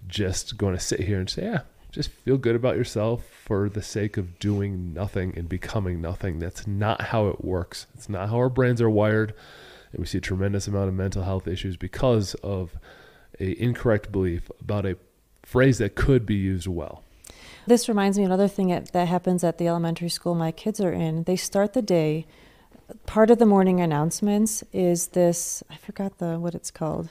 just 0.07 0.57
going 0.57 0.73
to 0.73 0.79
sit 0.79 1.01
here 1.01 1.19
and 1.19 1.29
say, 1.29 1.43
"Yeah, 1.43 1.61
just 1.91 2.09
feel 2.09 2.37
good 2.37 2.55
about 2.55 2.75
yourself 2.75 3.25
for 3.45 3.69
the 3.69 3.81
sake 3.81 4.17
of 4.17 4.39
doing 4.39 4.93
nothing 4.93 5.33
and 5.35 5.47
becoming 5.49 6.01
nothing." 6.01 6.39
That's 6.39 6.67
not 6.67 7.01
how 7.01 7.27
it 7.27 7.43
works. 7.43 7.87
It's 7.93 8.09
not 8.09 8.29
how 8.29 8.37
our 8.37 8.49
brains 8.49 8.81
are 8.81 8.89
wired. 8.89 9.33
And 9.91 9.99
we 9.99 10.05
see 10.05 10.17
a 10.17 10.21
tremendous 10.21 10.67
amount 10.67 10.89
of 10.89 10.95
mental 10.95 11.23
health 11.23 11.47
issues 11.47 11.77
because 11.77 12.33
of 12.35 12.77
a 13.39 13.61
incorrect 13.61 14.11
belief 14.11 14.51
about 14.59 14.85
a 14.85 14.97
phrase 15.43 15.77
that 15.77 15.95
could 15.95 16.25
be 16.25 16.35
used 16.35 16.67
well. 16.67 17.03
This 17.65 17.87
reminds 17.89 18.17
me 18.17 18.23
of 18.23 18.29
another 18.29 18.47
thing 18.47 18.67
that 18.69 19.07
happens 19.07 19.43
at 19.43 19.57
the 19.57 19.67
elementary 19.67 20.09
school 20.09 20.35
my 20.35 20.51
kids 20.51 20.79
are 20.79 20.91
in. 20.91 21.23
They 21.23 21.35
start 21.35 21.73
the 21.73 21.81
day. 21.81 22.25
Part 23.05 23.29
of 23.29 23.39
the 23.39 23.45
morning 23.45 23.81
announcements 23.81 24.63
is 24.71 25.07
this. 25.07 25.63
I 25.69 25.75
forgot 25.75 26.17
the 26.19 26.39
what 26.39 26.55
it's 26.55 26.71
called. 26.71 27.09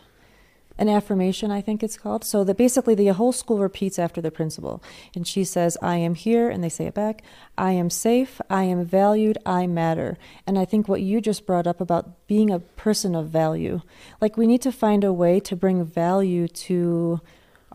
An 0.78 0.88
affirmation, 0.88 1.50
I 1.50 1.62
think 1.62 1.82
it's 1.82 1.96
called. 1.96 2.24
So 2.24 2.44
that 2.44 2.56
basically 2.56 2.94
the 2.94 3.08
whole 3.08 3.32
school 3.32 3.58
repeats 3.58 3.98
after 3.98 4.20
the 4.20 4.30
principal, 4.30 4.82
and 5.14 5.26
she 5.26 5.42
says, 5.42 5.78
"I 5.80 5.96
am 5.96 6.14
here," 6.14 6.50
and 6.50 6.62
they 6.62 6.68
say 6.68 6.86
it 6.86 6.94
back. 6.94 7.22
I 7.56 7.72
am 7.72 7.88
safe. 7.88 8.40
I 8.50 8.64
am 8.64 8.84
valued. 8.84 9.38
I 9.46 9.66
matter. 9.66 10.18
And 10.46 10.58
I 10.58 10.64
think 10.64 10.88
what 10.88 11.00
you 11.00 11.20
just 11.20 11.46
brought 11.46 11.66
up 11.66 11.80
about 11.80 12.26
being 12.26 12.50
a 12.50 12.58
person 12.58 13.14
of 13.14 13.28
value, 13.28 13.80
like 14.20 14.36
we 14.36 14.46
need 14.46 14.62
to 14.62 14.72
find 14.72 15.02
a 15.02 15.12
way 15.12 15.40
to 15.40 15.56
bring 15.56 15.82
value 15.84 16.46
to 16.48 17.20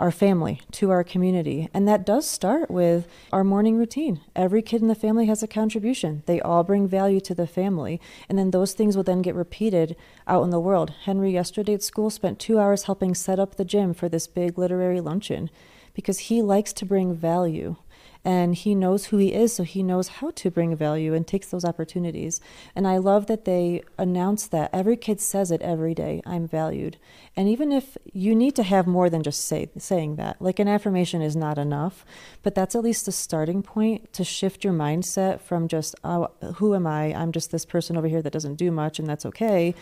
our 0.01 0.11
family, 0.11 0.59
to 0.71 0.89
our 0.89 1.03
community. 1.03 1.69
And 1.75 1.87
that 1.87 2.07
does 2.07 2.27
start 2.27 2.71
with 2.71 3.07
our 3.31 3.43
morning 3.43 3.77
routine. 3.77 4.19
Every 4.35 4.63
kid 4.63 4.81
in 4.81 4.87
the 4.87 4.95
family 4.95 5.27
has 5.27 5.43
a 5.43 5.47
contribution. 5.47 6.23
They 6.25 6.41
all 6.41 6.63
bring 6.63 6.87
value 6.87 7.19
to 7.21 7.35
the 7.35 7.45
family. 7.45 8.01
And 8.27 8.35
then 8.35 8.49
those 8.49 8.73
things 8.73 8.97
will 8.97 9.03
then 9.03 9.21
get 9.21 9.35
repeated 9.35 9.95
out 10.25 10.43
in 10.43 10.49
the 10.49 10.59
world. 10.59 10.91
Henry, 11.03 11.31
yesterday 11.31 11.75
at 11.75 11.83
school, 11.83 12.09
spent 12.09 12.39
two 12.39 12.59
hours 12.59 12.85
helping 12.85 13.13
set 13.13 13.39
up 13.39 13.55
the 13.55 13.63
gym 13.63 13.93
for 13.93 14.09
this 14.09 14.25
big 14.25 14.57
literary 14.57 15.01
luncheon 15.01 15.51
because 15.93 16.17
he 16.17 16.41
likes 16.41 16.73
to 16.73 16.85
bring 16.85 17.13
value 17.13 17.75
and 18.23 18.53
he 18.55 18.75
knows 18.75 19.05
who 19.05 19.17
he 19.17 19.33
is, 19.33 19.53
so 19.53 19.63
he 19.63 19.81
knows 19.81 20.07
how 20.07 20.31
to 20.31 20.51
bring 20.51 20.75
value 20.75 21.13
and 21.13 21.25
takes 21.25 21.47
those 21.47 21.65
opportunities. 21.65 22.39
And 22.75 22.87
I 22.87 22.97
love 22.97 23.25
that 23.27 23.45
they 23.45 23.81
announce 23.97 24.47
that. 24.47 24.69
Every 24.71 24.95
kid 24.95 25.19
says 25.19 25.51
it 25.51 25.61
every 25.61 25.95
day 25.95 26.21
I'm 26.25 26.47
valued. 26.47 26.97
And 27.35 27.49
even 27.49 27.71
if 27.71 27.97
you 28.13 28.35
need 28.35 28.55
to 28.55 28.63
have 28.63 28.85
more 28.85 29.09
than 29.09 29.23
just 29.23 29.45
say, 29.45 29.69
saying 29.77 30.17
that, 30.17 30.41
like 30.41 30.59
an 30.59 30.67
affirmation 30.67 31.21
is 31.21 31.35
not 31.35 31.57
enough, 31.57 32.05
but 32.43 32.53
that's 32.53 32.75
at 32.75 32.83
least 32.83 33.07
a 33.07 33.11
starting 33.11 33.63
point 33.63 34.13
to 34.13 34.23
shift 34.23 34.63
your 34.63 34.73
mindset 34.73 35.41
from 35.41 35.67
just, 35.67 35.95
oh, 36.03 36.29
who 36.55 36.75
am 36.75 36.85
I? 36.85 37.13
I'm 37.13 37.31
just 37.31 37.51
this 37.51 37.65
person 37.65 37.97
over 37.97 38.07
here 38.07 38.21
that 38.21 38.33
doesn't 38.33 38.55
do 38.55 38.71
much, 38.71 38.99
and 38.99 39.07
that's 39.07 39.25
okay 39.25 39.73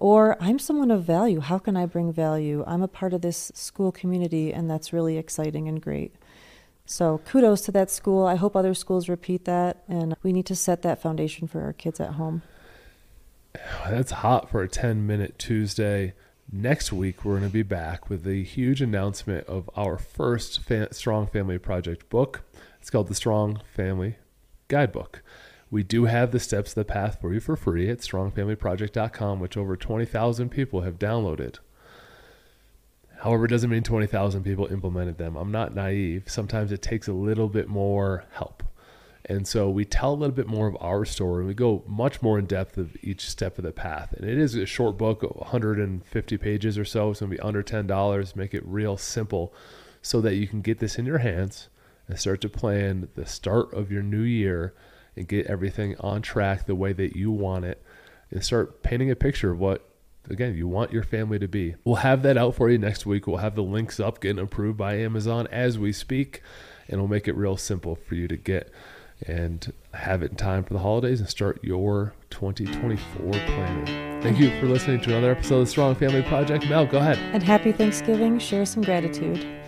or 0.00 0.34
I'm 0.40 0.58
someone 0.58 0.90
of 0.90 1.04
value. 1.04 1.40
How 1.40 1.58
can 1.58 1.76
I 1.76 1.84
bring 1.84 2.10
value? 2.10 2.64
I'm 2.66 2.82
a 2.82 2.88
part 2.88 3.12
of 3.12 3.20
this 3.20 3.52
school 3.54 3.92
community, 3.92 4.50
and 4.52 4.68
that's 4.68 4.94
really 4.94 5.18
exciting 5.18 5.68
and 5.68 5.80
great. 5.80 6.14
So 6.90 7.18
kudos 7.18 7.60
to 7.62 7.72
that 7.72 7.88
school. 7.88 8.26
I 8.26 8.34
hope 8.34 8.56
other 8.56 8.74
schools 8.74 9.08
repeat 9.08 9.44
that, 9.44 9.84
and 9.86 10.16
we 10.24 10.32
need 10.32 10.46
to 10.46 10.56
set 10.56 10.82
that 10.82 11.00
foundation 11.00 11.46
for 11.46 11.62
our 11.62 11.72
kids 11.72 12.00
at 12.00 12.14
home. 12.14 12.42
That's 13.88 14.10
hot 14.10 14.50
for 14.50 14.60
a 14.60 14.68
10 14.68 15.06
minute 15.06 15.38
Tuesday. 15.38 16.14
Next 16.50 16.92
week, 16.92 17.24
we're 17.24 17.38
going 17.38 17.48
to 17.48 17.52
be 17.52 17.62
back 17.62 18.10
with 18.10 18.24
the 18.24 18.42
huge 18.42 18.82
announcement 18.82 19.46
of 19.46 19.70
our 19.76 19.98
first 19.98 20.64
fa- 20.64 20.92
Strong 20.92 21.28
Family 21.28 21.58
Project 21.58 22.10
book. 22.10 22.42
It's 22.80 22.90
called 22.90 23.06
the 23.06 23.14
Strong 23.14 23.60
Family 23.72 24.16
Guidebook. 24.66 25.22
We 25.70 25.84
do 25.84 26.06
have 26.06 26.32
the 26.32 26.40
steps 26.40 26.72
of 26.72 26.74
the 26.74 26.84
path 26.84 27.20
for 27.20 27.32
you 27.32 27.38
for 27.38 27.54
free 27.54 27.88
at 27.88 27.98
strongfamilyproject.com, 27.98 29.38
which 29.38 29.56
over 29.56 29.76
20,000 29.76 30.48
people 30.48 30.80
have 30.80 30.98
downloaded. 30.98 31.58
However, 33.20 33.44
it 33.44 33.48
doesn't 33.48 33.68
mean 33.68 33.82
20,000 33.82 34.42
people 34.44 34.66
implemented 34.66 35.18
them. 35.18 35.36
I'm 35.36 35.52
not 35.52 35.74
naive. 35.74 36.24
Sometimes 36.26 36.72
it 36.72 36.80
takes 36.80 37.06
a 37.06 37.12
little 37.12 37.48
bit 37.48 37.68
more 37.68 38.24
help. 38.32 38.62
And 39.26 39.46
so 39.46 39.68
we 39.68 39.84
tell 39.84 40.14
a 40.14 40.16
little 40.16 40.34
bit 40.34 40.46
more 40.46 40.66
of 40.66 40.76
our 40.80 41.04
story. 41.04 41.40
and 41.40 41.48
We 41.48 41.54
go 41.54 41.84
much 41.86 42.22
more 42.22 42.38
in 42.38 42.46
depth 42.46 42.78
of 42.78 42.96
each 43.02 43.28
step 43.28 43.58
of 43.58 43.64
the 43.64 43.72
path. 43.72 44.14
And 44.14 44.28
it 44.28 44.38
is 44.38 44.54
a 44.54 44.64
short 44.64 44.96
book, 44.96 45.22
150 45.22 46.38
pages 46.38 46.78
or 46.78 46.84
so. 46.86 47.10
It's 47.10 47.20
going 47.20 47.30
to 47.30 47.36
be 47.36 47.42
under 47.42 47.62
$10. 47.62 48.36
Make 48.36 48.54
it 48.54 48.64
real 48.64 48.96
simple 48.96 49.52
so 50.00 50.22
that 50.22 50.36
you 50.36 50.48
can 50.48 50.62
get 50.62 50.78
this 50.78 50.98
in 50.98 51.04
your 51.04 51.18
hands 51.18 51.68
and 52.08 52.18
start 52.18 52.40
to 52.40 52.48
plan 52.48 53.08
the 53.16 53.26
start 53.26 53.72
of 53.74 53.92
your 53.92 54.02
new 54.02 54.22
year 54.22 54.74
and 55.14 55.28
get 55.28 55.46
everything 55.46 55.94
on 56.00 56.22
track 56.22 56.64
the 56.64 56.74
way 56.74 56.94
that 56.94 57.14
you 57.14 57.30
want 57.30 57.66
it 57.66 57.82
and 58.30 58.42
start 58.42 58.82
painting 58.82 59.10
a 59.10 59.16
picture 59.16 59.50
of 59.50 59.58
what 59.58 59.89
again, 60.28 60.54
you 60.54 60.68
want 60.68 60.92
your 60.92 61.02
family 61.02 61.38
to 61.38 61.48
be. 61.48 61.74
We'll 61.84 61.96
have 61.96 62.22
that 62.22 62.36
out 62.36 62.54
for 62.54 62.70
you 62.70 62.78
next 62.78 63.06
week. 63.06 63.26
We'll 63.26 63.38
have 63.38 63.54
the 63.54 63.62
links 63.62 63.98
up 64.00 64.20
getting 64.20 64.42
approved 64.42 64.78
by 64.78 64.96
Amazon 64.96 65.48
as 65.50 65.78
we 65.78 65.92
speak, 65.92 66.42
and 66.88 67.00
we'll 67.00 67.08
make 67.08 67.28
it 67.28 67.36
real 67.36 67.56
simple 67.56 67.96
for 67.96 68.14
you 68.14 68.28
to 68.28 68.36
get 68.36 68.72
and 69.26 69.72
have 69.92 70.22
it 70.22 70.30
in 70.30 70.36
time 70.36 70.64
for 70.64 70.72
the 70.72 70.80
holidays 70.80 71.20
and 71.20 71.28
start 71.28 71.62
your 71.62 72.14
2024 72.30 73.32
planning. 73.32 74.22
Thank 74.22 74.38
you 74.38 74.50
for 74.60 74.66
listening 74.66 75.00
to 75.02 75.10
another 75.10 75.32
episode 75.32 75.56
of 75.56 75.66
the 75.66 75.70
Strong 75.70 75.96
Family 75.96 76.22
Project. 76.22 76.68
Mel, 76.68 76.86
go 76.86 76.98
ahead. 76.98 77.18
And 77.34 77.42
happy 77.42 77.72
Thanksgiving. 77.72 78.38
Share 78.38 78.64
some 78.64 78.82
gratitude. 78.82 79.59